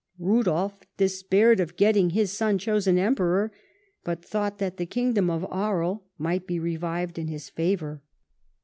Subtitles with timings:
[0.17, 3.51] Rudolf despaired of getting his son chosen Emperor,
[4.03, 8.01] but thought that the kingdom of Aries might be revived in his favour.